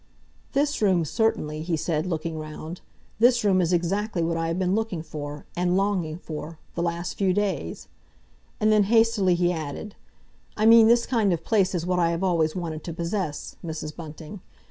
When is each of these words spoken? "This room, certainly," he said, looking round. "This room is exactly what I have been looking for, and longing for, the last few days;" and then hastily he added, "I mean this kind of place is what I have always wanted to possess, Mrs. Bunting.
"This 0.53 0.81
room, 0.81 1.05
certainly," 1.05 1.61
he 1.61 1.77
said, 1.77 2.07
looking 2.07 2.39
round. 2.39 2.81
"This 3.19 3.43
room 3.43 3.61
is 3.61 3.71
exactly 3.71 4.23
what 4.23 4.35
I 4.35 4.47
have 4.47 4.57
been 4.57 4.73
looking 4.73 5.03
for, 5.03 5.45
and 5.55 5.77
longing 5.77 6.17
for, 6.17 6.57
the 6.73 6.81
last 6.81 7.19
few 7.19 7.35
days;" 7.35 7.87
and 8.59 8.71
then 8.71 8.85
hastily 8.85 9.35
he 9.35 9.51
added, 9.53 9.93
"I 10.57 10.65
mean 10.65 10.87
this 10.87 11.05
kind 11.05 11.31
of 11.31 11.43
place 11.45 11.75
is 11.75 11.85
what 11.85 11.99
I 11.99 12.09
have 12.09 12.23
always 12.23 12.55
wanted 12.55 12.83
to 12.85 12.93
possess, 12.93 13.57
Mrs. 13.63 13.95
Bunting. 13.95 14.41